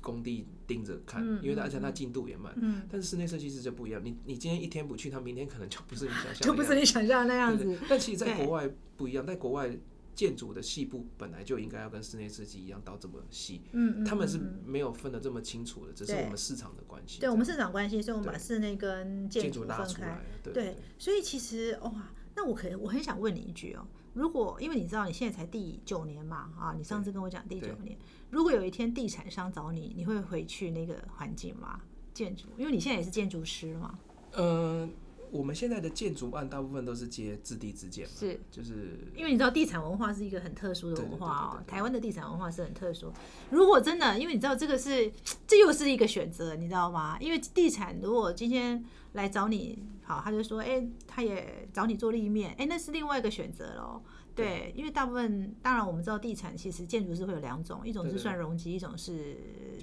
[0.00, 2.52] 工地盯着看，嗯因为他嗯而且他进度也慢。
[2.56, 7.78] 嗯，但是室内设计师就不一样，你你今天一天不去，他明天可能就不是你想象就不是你想象的那样子。
[7.88, 9.70] 但其实，在国外不一样，在国外
[10.14, 17.20] 建筑的细部本来就应该要跟室内设计一样到这么细，嗯嗯，他们是没有分的这么清楚的，只是我们市场的关系。
[17.20, 20.20] 对我们市场关系，所以我们把室内跟建筑拉出来。
[20.42, 22.10] 对，所以其实哇，
[22.42, 27.96] 那我可以，我很想问你一句哦，如果因为你知道你现在才第九年嘛，啊，你上次跟我讲第九年，
[28.30, 31.80] 如果有一天地产商找你，你会回去那个环境吗？
[32.12, 33.96] 建筑，因为你现在也是建筑师嘛，
[34.32, 34.90] 嗯、
[35.32, 43.10] 我们现在的建筑案大部分都是接自地自建嘛，是就是因为你知道地产文化是一个很特殊的文化哦台湾的地产文化是很特殊。
[43.50, 45.10] 如果真的，因为你知道这个是，
[45.46, 47.16] 这又是一个选择，你知道吗？
[47.18, 54.02] 因为地产如果今天来找你，好，他就说，哎、他也找你做立面，哎、那是另外一个选择喽。
[54.34, 59.36] 对，因为大部分当然我们知道地产其实建筑师会有两种，一种是算容积，一种是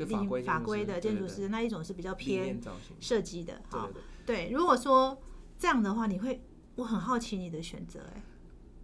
[0.10, 2.60] 法法规的建筑师，那一种是比较偏。
[3.00, 3.62] 设计的。
[3.70, 5.16] 好对对，对，对，如果说
[5.60, 6.42] 这样的话，你会，
[6.76, 8.24] 我很好奇你的选择、哎，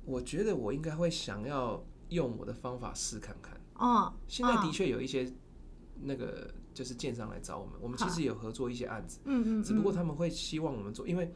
[0.04, 3.58] 我觉得我应该会想要用我的方法试看看。
[3.76, 4.72] 哦，现在的哦。
[4.74, 5.32] 确有一些
[6.02, 11.34] 那个就是建商来找我们，我们其实有合作一些案子，嗯嗯，只不过嗯他们会希望我们做，因为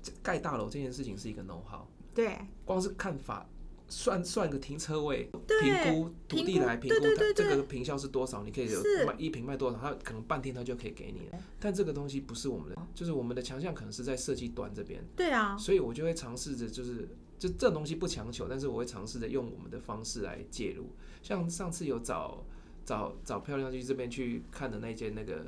[0.00, 1.82] 这盖大楼这件事情是一个 know how，
[2.14, 2.38] 对。
[2.64, 3.44] 光是看法
[3.88, 8.68] 算算个停车位，评估土地来评估它这个平效是多少，你可以
[9.06, 11.38] 卖一平卖多少，它可能半天它就可以给你了。
[11.58, 17.08] 但这个东西不是我们的，就是我们的强项可能是在设计端这边，对啊，所以我就会尝试着就是。
[17.38, 20.86] 就这东西不强求，但是我会尝试着用我们的方式来介入。
[21.22, 22.44] 像上次有找
[22.84, 25.46] 找找漂亮去这边去看的那间那个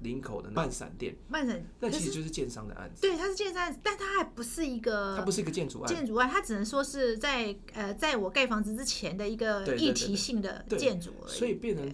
[0.00, 11.32] 林口的慢闪店，慢闪，那其实就是建商的案子，对，它是建商案，但它还不是一个，它不是一个建筑案，建筑案，它只能说是在呃，在我盖房子之前的一个议题性的建筑而已。
[11.32, 11.92] 所以变成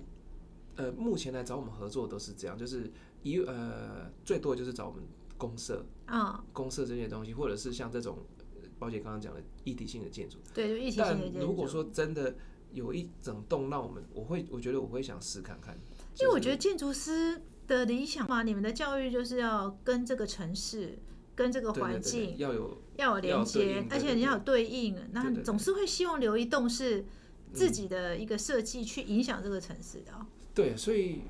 [0.77, 5.03] 呃，目前来找我们合作都是这样，就是一呃最多就是找我们
[5.39, 8.19] 公社、嗯，公社这些东西，或者是像这种
[8.61, 10.39] 呃宝姐刚刚讲的议题性的建筑。
[10.53, 11.39] 对，就议题性的建筑。
[11.39, 12.35] 如果说真的
[12.73, 15.79] 有一整栋让我们，我会我觉得我会想试看看。
[16.21, 20.99] 因为我觉得建筑师的理想嘛，你们的教育就是要跟这个城市、
[21.35, 27.05] 跟这个环境要有要有连接，而且你要有对应，那总是会希望留一栋是
[27.53, 30.13] 自己的一个设计去影响这个城市的。
[30.55, 31.23] 对，所以。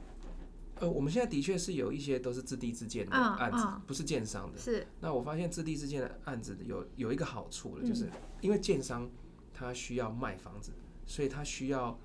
[0.81, 4.59] 呃，我们现在的确是有一些都是自地自建的案子，不是建商的。
[4.59, 4.85] 是。
[5.01, 9.09] 那我发现自地自建的案子有有一个好处了，就是因为建商
[9.55, 10.73] 他需要卖房子，
[11.07, 11.97] 所以他需要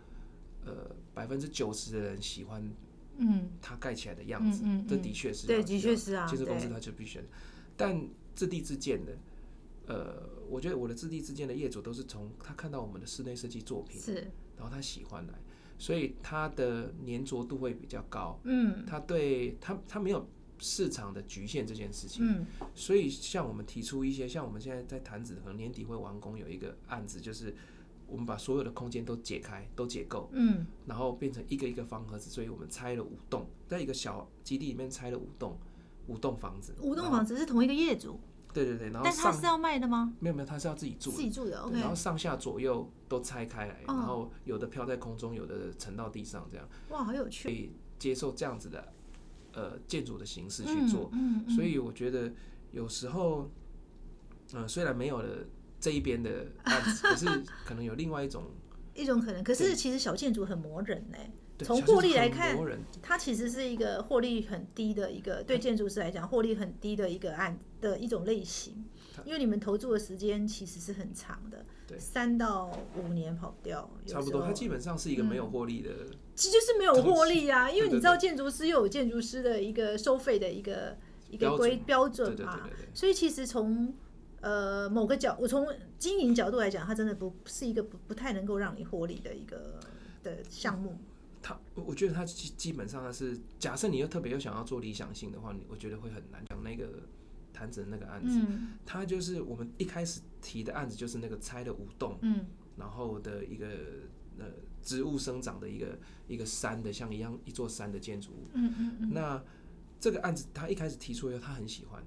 [0.63, 2.63] 呃百分之九十的人喜欢，
[3.19, 4.63] 嗯，他盖起来的样子。
[4.65, 5.45] 嗯这的确是。
[5.45, 6.25] 对，的确是啊。
[6.27, 7.19] 建设公司他就必须。
[7.77, 8.01] 但
[8.35, 9.17] 自地自建的，
[9.85, 14.15] 呃，我觉得我的自地自建的业主都是从他看到我们的室内设计作品，是，
[14.57, 15.33] 然后他喜欢来。
[15.77, 20.27] 所以他的粘着度会比较高，嗯，他对他他没有
[20.57, 27.55] 市场的局限这件事情，嗯，所以像我们提出一些，像我们现在在谈子，可能年底会完工，有一个案子就是
[28.09, 35.57] 我们把所有的空间都解开，都解构，嗯，然后变成一个一个方盒子，所以我们拆了五栋，在一个小基地里面拆了五栋，
[36.07, 38.19] 五栋房子，五栋房子是同一个业主。
[38.51, 40.11] 对对对，然后但他是要卖的吗？
[40.19, 41.69] 没有没有，他是要自己住，自己住的。
[41.71, 46.67] 然后上下左右都拆开来，然后有的飘在空中，有的沉到地上，这样。
[46.89, 47.47] 哇，好有趣！
[47.47, 48.91] 可以接受这样子的
[49.53, 51.11] 呃建筑的形式去做，
[51.47, 52.33] 所以我觉得
[52.71, 53.51] 有时候，
[54.53, 55.45] 嗯，虽然没有了
[55.79, 57.25] 这一边的 案子，可是
[57.65, 58.43] 可能有另外一种
[58.95, 59.43] 一种可能。
[59.43, 61.17] 可是其实小建筑很磨人呢。
[61.61, 62.57] 从获利来看，
[63.01, 68.85] 它其实是一个获利很低的一个，对建筑师来讲，获利很低的一个案的一种类型。
[69.25, 71.65] 因为你们投注的时间其实是很长的，
[71.99, 73.89] 三到五年跑不掉。
[74.05, 75.89] 差不多，它基本上是一个没有获利的，
[76.33, 77.69] 其实就是没有获利啊。
[77.69, 80.95] 因为你知道，建筑师又有建筑师的一个收费的一个
[81.29, 83.93] 一个规标准嘛，所以其实从
[84.41, 89.79] 呃某个角，我从经营角度来讲，它真的不是一个不不太能够让你获利的一个
[90.23, 90.97] 的项目。
[91.41, 97.03] 它，我觉得它基基本上它是假设你又特别又想要做理想性的话，你我觉得会很难讲那个
[97.53, 98.37] 坛子的那个案子。
[98.37, 103.67] 嗯，他就是我们一开始提的案子，就是那个拆了五栋，嗯，然后的一个
[104.37, 104.45] 呃
[104.81, 105.97] 植物生长的一个
[106.27, 108.47] 一个山的像一样一座山的建筑物。
[108.53, 109.11] 嗯嗯嗯。
[109.13, 109.41] 那
[109.97, 112.03] 这个案子他一开始提出以后，他很喜欢，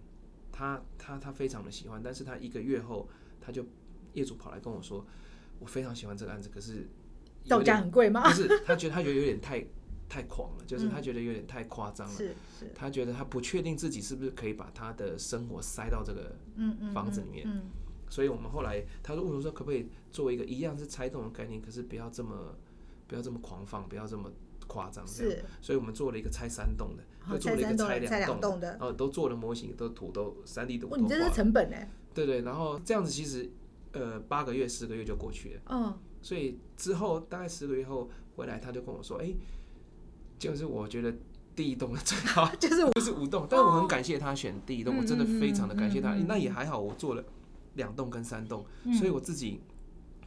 [0.52, 3.08] 他他他非常的喜欢，但是他一个月后
[3.40, 3.64] 他就
[4.12, 5.04] 业主跑来跟我说，
[5.58, 6.86] 我非常喜欢这个案子，可是。
[7.44, 8.22] 造价很贵吗？
[8.22, 9.66] 不是，他觉得他觉得有点太
[10.08, 12.14] 太狂了，就是他觉得有点太夸张了。
[12.14, 16.36] 是是，他觉得他不确定自己是不是可以把他的生活塞到这个
[16.94, 17.44] 房子里面。
[17.50, 17.62] 嗯，
[18.08, 22.56] 所以我们后来他说问我说可不可以做一个一样是拆动的概念，可是不要这么
[23.08, 24.30] 不要这么狂放，不要这么
[24.68, 25.04] 夸张。
[25.04, 30.96] 这样，所以我们做了一个拆三栋的，又做了一个拆两栋的，然后都做了模型，都土都三 D 图。
[30.96, 31.76] 你这是成本呢？
[32.14, 33.50] 对对，然后这样子其实
[33.92, 35.61] 呃八个月十个月就过去了。
[35.70, 35.98] 嗯。
[36.24, 39.35] 所以之后大概十个月后回来，他就跟我说：“哎，
[40.38, 41.12] 就是我觉得
[41.56, 43.44] 第一栋最好， 就是就是五栋。
[43.50, 46.14] 但我很感谢他选第一栋，我真的非常的感谢他。
[46.28, 47.24] 那也还好，我做了
[47.74, 48.64] 两栋跟三栋，
[48.96, 49.61] 所以我自己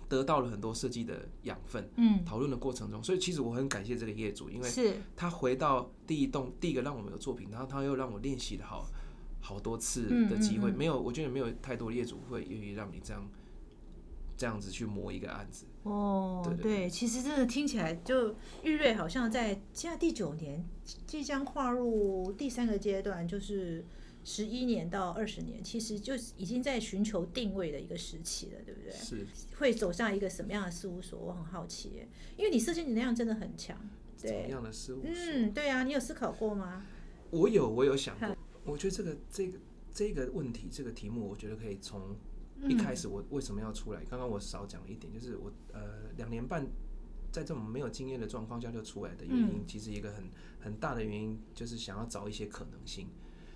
[0.09, 1.89] 得到了很多设计的养分。
[1.97, 8.87] 嗯，讨论的过程中，所以其实我很感谢这个业主，因为是他回到第一栋，第一个让我们有作品，然后他又让我练习了好
[9.39, 10.71] 好多次的机会。
[10.71, 13.25] 没有，我觉得没有太多业主会愿意让你这样。”
[14.37, 20.61] 这样子去磨一个案子哦，对，其实真的听起来就玉瑞好像在现在第九年，
[21.07, 23.85] 即将跨入第三个阶段，就是
[24.25, 28.91] 十一年到二十年，其实就已经在寻求定位的一个时期了，对不对？
[28.91, 29.25] 是
[29.59, 31.17] 会走向一个什么样的事务所？
[31.17, 33.79] 我很好奇，因为你设计能量真的很强，
[34.21, 35.11] 对什么样的事务所？
[35.13, 36.83] 嗯，对啊，你有思考过吗？
[37.29, 38.35] 我有，我有想过。
[38.65, 39.59] 我觉得这个这个
[39.93, 42.17] 这个问题，这个题目，我觉得可以从。
[42.69, 44.01] 一开始我为什么要出来？
[44.09, 46.65] 刚刚我少讲了一点，就是我呃两年半
[47.29, 50.23] 在这种没有经验的状况下就出来的原因，其实一个很
[50.61, 53.09] 很大的原因就是想要找一些可能性，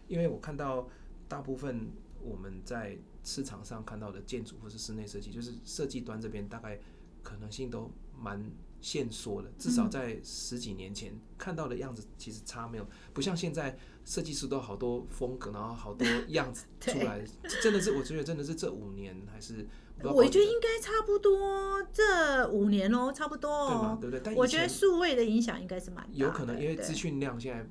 [0.10, 0.90] 因为我看到
[1.30, 1.90] 大部分
[2.22, 6.78] 我们在市场上看到的建筑或是室内设计，就是设计端这边大概
[7.24, 7.90] 可能性都
[8.22, 13.78] 蛮限缩的，至少在十几年前看到的样子其实差没有，不像现在。
[14.06, 17.24] 设计师都好多风格，然后好多 样子出来，
[17.62, 19.68] 真的是我觉得真的是这五年还是
[20.02, 24.22] 我觉得应该差不多这五年哦，差不多哦，对不对？
[24.24, 27.64] 但我觉得数位的影响应该是蛮有可能，因为资讯量现在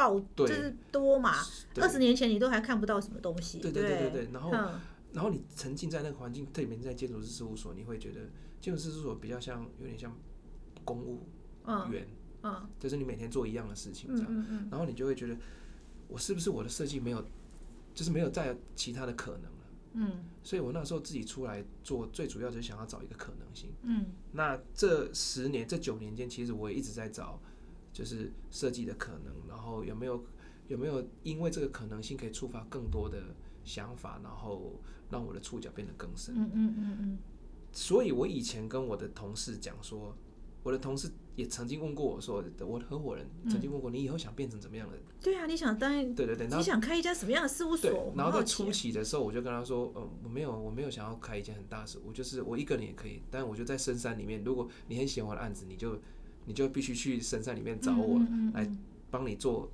[0.00, 1.34] 爆就是多嘛。
[1.76, 4.28] 二十年前你都还看不到什么东西，对对对对对。
[4.32, 4.50] 然后
[5.12, 8.20] 然后你沉浸在那个环境，特别在建筑师事务所，你会觉得
[8.60, 10.16] 建筑师事务所比较像有点像
[10.84, 11.28] 公务
[11.90, 12.08] 员，
[12.42, 15.36] 嗯，就是你每天做一样的事情这样，然后你就会觉得。
[16.12, 17.24] 我是不是我的设计没有，
[17.94, 19.50] 就是没有再其他的可能了？
[19.92, 23.70] 嗯，所以我那时候自己出来做，最主要就是想要找一个可能性。
[23.82, 27.40] 嗯，那这十年、这九年间，其实我也一直在找
[27.92, 30.24] 就是设计的可能，然后有没有
[30.68, 36.34] 有没有因为这个可能性可以触发更多的想法，然后让我的触角变得更深。
[36.36, 37.18] 嗯嗯嗯嗯。
[37.72, 40.16] 所以我以前跟我的同事讲说，
[40.62, 44.98] 我的同事也曾经问过我说，我的合伙人曾经问过你以后想变成怎么样的？
[45.20, 48.12] 对啊，你想当对对对，你想开一家什么样的事务所？
[48.16, 55.98] 然后在初期的时候，我就跟他说，嗯，我没有，我没有想要开一间很大的事，我就是我一个人也可以，但我就在深山里面，如果你很喜欢我的案子，你就
[56.46, 58.20] 你就必须去深山里面找我
[58.54, 58.70] 来
[59.10, 59.70] 帮你做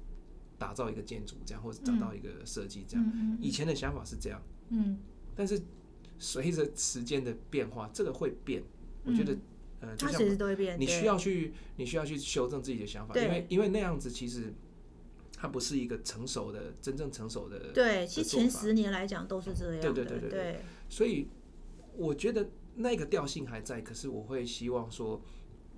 [0.58, 3.38] 打造一个建筑，这样或者找到一个设计这样。
[3.40, 4.98] 以前的想法是这样，嗯，
[5.34, 5.60] 但是。
[6.18, 8.62] 随着时间的变化，这个会变。
[9.04, 9.36] 我觉得，
[9.80, 10.80] 呃，它其实都会变。
[10.80, 14.50] 你需要去，你需要去修正自己的想法，因为因为那样子其实
[15.36, 17.70] 它不是一个成熟的、真正成熟的。
[17.74, 19.82] 对，其实前十年来讲都是这样。
[19.82, 20.60] 对对对对对。
[20.88, 21.28] 所以
[21.98, 25.20] 我觉得那个调性还在，可是我会希望说，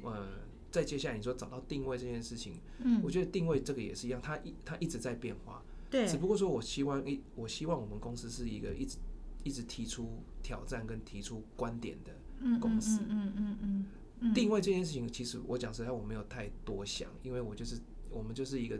[0.02, 0.28] 呃，
[0.70, 5.62] 在接下来你说找到定位这件事情，嗯，我觉得定位这个也是一样，它一它一直在变化。
[5.90, 6.06] 对。
[6.06, 8.96] 只不过说我希望一，我希望我们公司是一个一直。
[9.44, 12.12] 一直提出挑战跟提出观点的
[12.58, 13.86] 公司，嗯嗯嗯
[14.18, 17.78] 嗯，定位这件事情，其实我讲实在，我没有太多想，因为我就是
[18.10, 18.78] 我们就是一个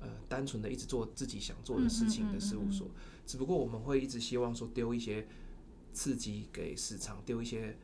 [0.00, 2.88] 呃单纯的一直做自己想做的事情的事务所，
[3.24, 5.26] 只不过我们会一直希望说丢一些
[5.94, 7.78] 刺激给市场，丢一些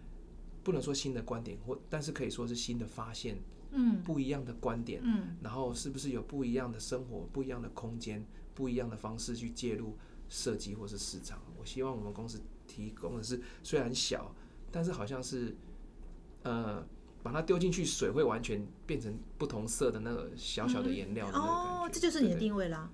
[0.62, 3.38] 不能说新的观点，或但是可以说是新的发现，
[3.70, 9.96] 嗯，不一样的观点，嗯，然后是不是有不一样的生活、不一样的空间、不一样的方式去介入。
[10.32, 14.32] 设计或是市场，我希望我们公司提供的是虽然小，
[14.70, 15.56] 但是好像是，
[16.44, 16.86] 呃，
[17.20, 22.88] 把它丢进去，水会完全变成不同色的那个小小的颜料哦，这就是你的定位啦。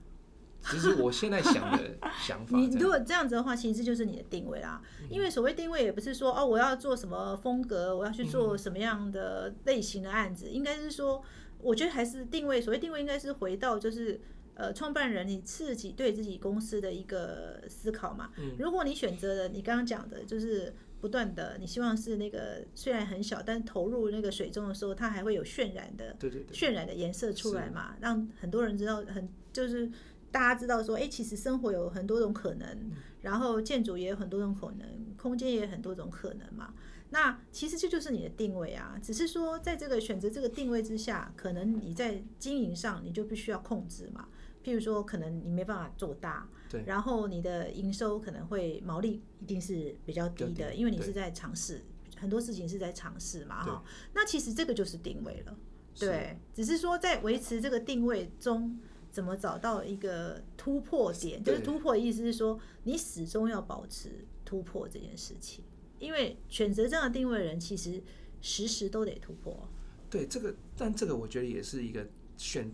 [0.71, 4.83] 其实我现在想的想法，你如果这样子的话，其实就是你的定位啦。
[5.09, 11.23] 因为所谓定位，也不是说哦，我要做什么风格，我要去做什么样的类型的案子，应该是说，
[11.59, 12.61] 我觉得还是定位。
[12.61, 14.21] 所谓定位，应该是回到就是。
[14.59, 18.31] 呃，创办人你自己对自己公司的一个思考嘛？
[18.39, 29.91] 嗯，如果你选择了你刚刚讲的，就是不断的，你希望是那个虽然很小，但投入那个水中的时候，它还会有渲染的，对对对，渲染的颜色出来嘛，让很多人知道，很就是
[30.37, 32.91] 大家知道说，哎，其实生活有很多种可能，
[33.23, 36.75] 然后建筑也有很多种可能，空间也有很多种可能嘛。
[37.09, 44.29] 那其实这就是你的定位啊，只是说在这个选择这个定位之下，可能你在经营上你就必须要控制嘛。
[44.63, 51.83] 譬如说，可能你没办法做大，对，然后你的营收可能会毛利一定是比较低的，因为你是在尝试
[52.19, 53.83] 很多事情是在尝试嘛，哈。
[54.13, 55.57] 那其实这个就是定位了，
[55.99, 58.79] 对，只是说在维持这个定位中，
[59.17, 61.43] 怎么找到一个突破点？
[61.43, 65.65] 就是突破的意思是说，你始终要保持突破这件事情，
[65.99, 68.03] 因为选择这样的定位的人，其实
[68.43, 69.67] 时时都得突破。
[70.11, 72.71] 对，这个，但这个我觉得也是一个选。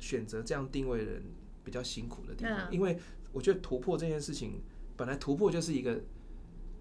[0.00, 1.20] 选择这样定位的人
[1.64, 2.96] 比较辛苦的地方，因为
[3.32, 4.62] 我觉得突破这件事情，
[4.96, 6.00] 本来突破就是一个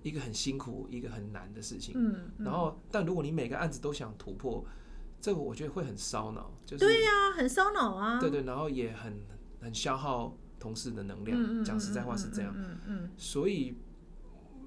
[0.04, 1.96] 一个很辛苦、一个很难的事情。
[1.98, 4.64] 嗯，然后，但如果你每个案子都想突破，
[5.20, 6.52] 这个我觉得会很烧脑。
[6.66, 8.20] 就是对呀，很烧脑啊。
[8.20, 9.20] 对对，然后也很
[9.62, 11.64] 很消耗同事的能量。
[11.64, 12.54] 讲实在话是这样。
[12.56, 13.10] 嗯嗯。
[13.18, 13.76] 所以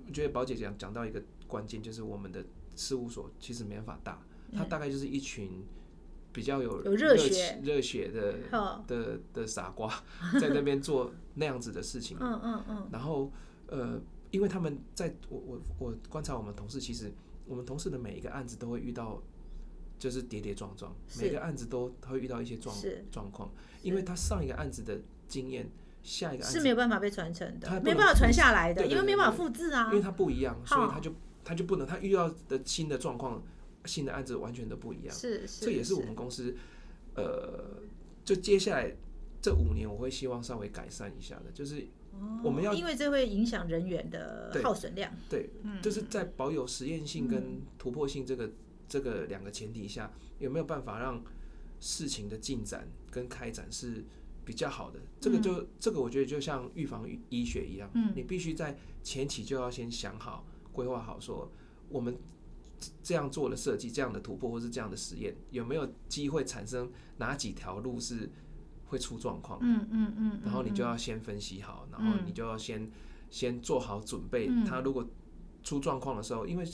[0.07, 2.45] 我觉得宝姐讲讲到一个关键，就是我们的
[2.77, 5.65] 事务所其实没法大，它大概就是一群。
[6.33, 8.37] 比较有热血热血的
[8.87, 9.93] 的的傻瓜
[10.41, 13.33] 在那边做那样子的事情，嗯嗯嗯，然后
[13.67, 17.13] 呃，因为他们在我我我观察我们同事，其实
[17.49, 19.21] 我们同事的每一个案子都会遇到，
[20.01, 22.75] 就是跌跌撞撞，每个案子都会遇到一些状
[23.13, 23.49] 状况，
[23.83, 25.71] 因为他上一个案子的经验，
[26.03, 31.13] 下一个案子是没有办法被传承的，没办法传下来的，因为没办法复制啊，因为它不一样，所以他就
[31.45, 33.41] 他就不能，他遇到的新的状况。
[33.87, 36.55] 新的案子完全都不一样，是，这也是我们公司，
[37.15, 37.81] 呃，
[38.27, 38.95] 就接下来
[39.41, 41.87] 这五年我会希望稍微改善一下的，就是
[42.45, 45.49] 我们要，因为这会影响人员的耗损量，对，
[45.81, 48.51] 就是在保有实验性跟突破性这个
[48.91, 51.25] 这个两个前提下，有没有办法让
[51.81, 54.05] 事情的进展跟开展是
[54.45, 55.01] 比较好的？
[55.19, 61.51] 这个就这个我觉得就像预防医学一样，嗯，你必须在前期就要先想好、规划好，说
[61.89, 62.15] 我们。
[63.03, 68.31] 这样做的设计，这样的突破，或是这样的实验，有没有机会产生哪几条路是
[68.87, 69.59] 会出状况？
[69.61, 70.41] 嗯嗯嗯。
[70.43, 72.91] 然后你就要先分析好，然后你就要先
[73.29, 74.49] 先做好准备。
[74.67, 75.07] 它如果
[75.63, 76.65] 出状况的时候，因为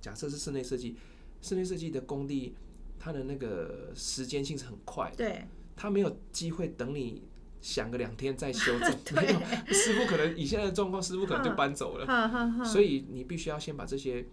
[0.00, 0.96] 假设是室内设计，
[1.40, 2.54] 室内设计的工地，
[2.98, 5.16] 它的那个时间性是很快的。
[5.16, 5.44] 对。
[5.76, 7.22] 它没有机会等你
[7.60, 8.90] 想个两天再修正。
[9.16, 9.40] 没有，
[9.72, 12.64] 师傅可能以现在的状况，师傅可能就搬走了。
[12.64, 14.26] 所以你必须要先把这些。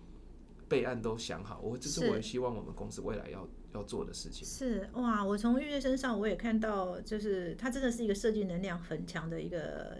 [0.69, 4.45] 备案都想好，我这是我也希望我们公司未来要要做的事情。
[4.45, 9.95] 是哇，我从玉月身上我也看到，就是他真的是一个设计能量很强的一个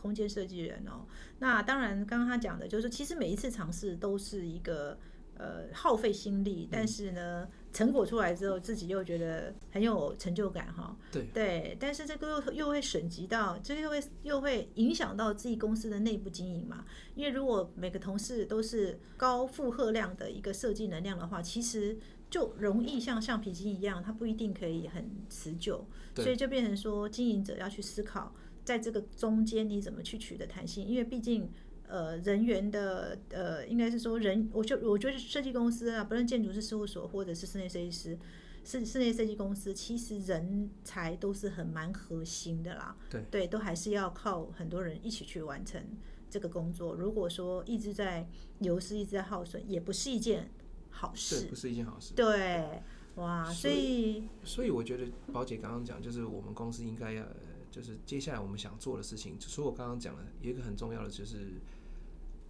[0.00, 1.04] 空间设计人哦。
[1.40, 4.98] 那当然，刚刚他讲的就是，其实每一次尝试都是一个
[5.38, 7.48] 呃耗费心力，但是呢。
[7.72, 10.96] 成果出来之后，自己又觉得很有成就感哈。
[11.12, 16.86] 对对，但是这个又又会省级到，这个又会又会影响到自己公司的内部经营嘛。
[17.14, 21.98] 因为如果每个同事都是高负荷量的一个设计能量的话，其实
[22.30, 25.86] 就容易像橡皮筋一样，它不一定可以很持久。
[26.14, 28.34] 所以就变成说，经营者要去思考，
[28.64, 31.52] 在这个中间你怎么去取得弹性，因为毕竟。
[31.88, 38.18] 呃，人员的呃，应该是说人，我就我觉得设计公司啊，不论建筑师事务所或者是室内设计师，
[38.64, 42.96] 室室内设计公司，其实人才都是很蛮核心的啦。
[43.08, 45.80] 对对，都还是要靠很多人一起去完成
[46.28, 46.94] 这个工作。
[46.94, 48.28] 如果说一直在
[48.58, 50.50] 流失，一直在耗损，也不是一件
[50.90, 51.46] 好事。
[51.46, 52.14] 不是一件好事。
[52.14, 52.82] 对，
[53.14, 57.24] 哇，所以所以我觉得宝姐刚刚讲，就是我们公司应该要，
[57.70, 61.52] 就是接下来我们想做的事情，除了我刚刚讲的，有一个很重要的就是。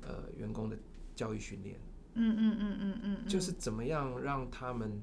[0.07, 0.78] 呃，员工的
[1.16, 1.80] 教育训练，
[2.14, 5.02] 嗯嗯嗯嗯嗯，就是怎么样让他们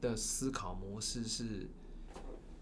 [0.00, 1.68] 的思考模式是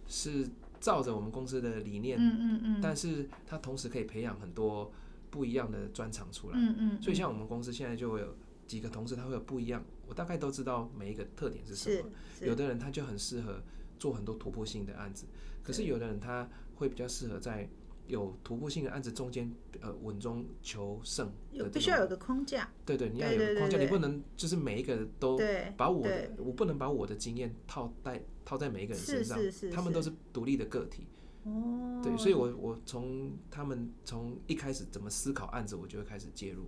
[0.06, 0.48] 是
[0.80, 4.90] 照着我们公司的理念，嗯嗯嗯，但是他同时可以培养很多
[5.30, 8.34] 不一样的专长出来，嗯嗯，所以像我们公司现在就会有
[8.66, 12.08] 几个同事，他会有不一样，我大概都知道每一个特点是什么，
[12.40, 13.62] 有的人他就很适合
[13.98, 15.26] 做很多突破性的案子，
[15.62, 17.68] 可是有的人他会比较适合在。
[18.10, 19.50] 有突破性的案子，中间
[19.80, 22.68] 呃稳中求胜，有必须要有个框架。
[22.84, 25.40] 对对，你要有个框架，你不能就是每一个都
[25.76, 29.38] 把我的，我不能把我的经验套在套在每一个人身上，
[29.72, 31.06] 他们都是独立的个体。
[31.44, 36.64] 哦，对，所以我我从他们从一开始怎么思考案子，我就会开始介入，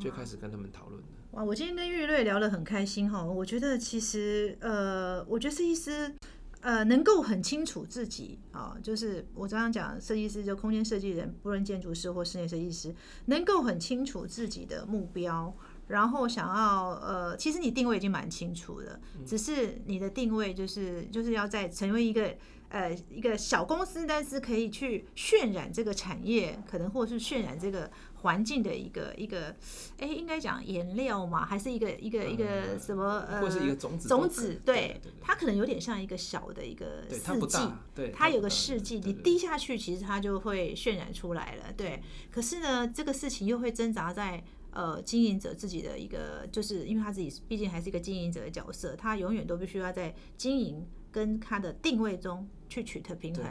[0.00, 1.08] 就开始跟他们讨论了。
[1.32, 6.14] 哇，我今天跟玉瑞聊得很开心哈，我觉得其实呃，我觉得设计师。
[6.62, 12.94] 呃，能够很清楚自己啊，就是我刚刚讲，设计师就空间设计人，不论建筑师或室内设计师，
[13.26, 15.52] 能够很清楚自己的目标，
[15.88, 22.32] 然后想要呃，其实你定位已经蛮清楚的，只是你的定位就是就是要在成为一个
[22.68, 27.90] 呃一个小公司，但是可以去渲染这个产业，可能或是渲染这个。
[28.22, 29.54] 环境的一个一个，
[29.98, 37.58] 哎，应该讲颜料嘛，还是一个一个一个什么呃，或是一个种子种子，对，它可能有点像一个小的一个四季，
[37.94, 42.02] 对，它有个四季，你滴下去，其实它就会渲染出来了，对。
[42.30, 50.86] 可是呢，这个事情又会挣扎在呃经营者自己的一个，就是因为他自己毕竟还是一个经营者的角色，他永远都必须要在经营。
[51.12, 53.44] 跟他的定位中去取得平衡。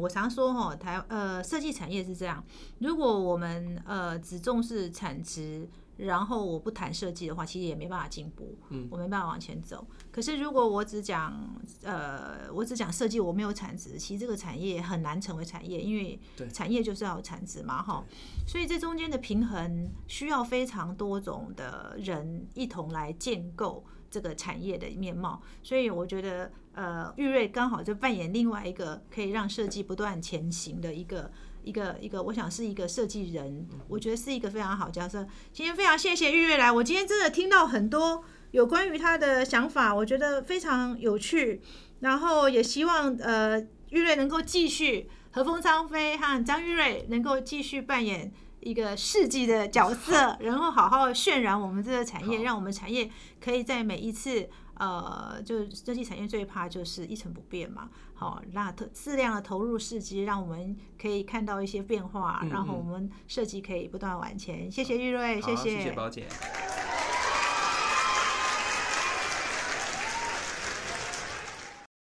[0.00, 2.44] 我常说哈，台呃设计产业是这样，
[2.78, 9.84] 如果我们呃只重视产值，然后我不谈设计的话，其实也没办法进步，嗯，我没办法往前走。
[10.12, 11.36] 可是如果我只讲
[11.82, 16.20] 呃我只讲设计，我没有产值，其实这个产业很难成为产业，因为
[16.52, 18.04] 产业就是要有产值嘛，哈。
[18.46, 23.84] 所以这中间的平衡需要非常多种的人一同来建构。
[24.10, 31.30] 这个产业的面貌，所以我觉得，呃，玉瑞刚好就扮演另外一个可以让设计不断前行的一个
[31.62, 35.26] 一个一个，我想是一个设计人，我觉得是一个非常好角色。
[35.52, 41.60] 今天非常谢谢玉瑞来，我今天真的听到很多有关于他的想法，我觉得非常有趣。
[42.00, 48.32] 然后也希望呃玉瑞能够继续和风张飞和张玉瑞能够继续扮演。
[48.60, 57.88] 一个世纪的角色， 然后好好渲染我们这个产业，让我们产业可以在每一次，呃，就设计产业最怕就是一成不变嘛。
[58.14, 64.70] 好，那特适量的投入试机，让我们可以看到一些变化，然后我们设计可以不断往前。
[64.70, 66.26] 谢谢玉瑞，谢谢，谢谢宝姐。